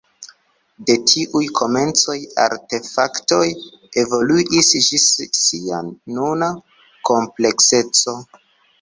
[0.87, 2.15] De tiuj komencoj,
[2.47, 3.45] artefaktoj
[4.07, 5.09] evoluis ĝis
[5.45, 5.85] sia
[6.19, 6.53] nuna
[7.13, 8.21] komplekseco.